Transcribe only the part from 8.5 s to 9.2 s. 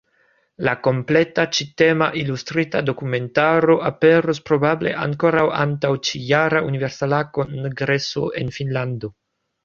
Finnlando.